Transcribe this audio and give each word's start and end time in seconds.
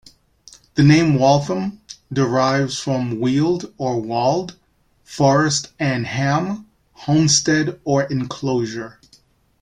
The 0.73 0.81
name 0.81 1.13
Waltham 1.19 1.79
derives 2.11 2.79
from 2.79 3.19
"weald" 3.19 3.71
or 3.77 4.01
"wald" 4.01 4.55
"forest" 5.03 5.69
and 5.77 6.07
"ham" 6.07 6.65
"homestead" 6.91 7.79
or 7.83 8.05
"enclosure". 8.05 8.99